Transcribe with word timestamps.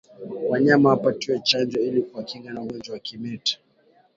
Wanyama 0.49 0.89
wapatiwe 0.89 1.37
chanjo 1.39 1.79
ili 1.79 2.01
kuwakinga 2.01 2.53
na 2.53 2.61
ugonjwa 2.61 2.93
wa 2.93 2.99
kimeta 2.99 3.55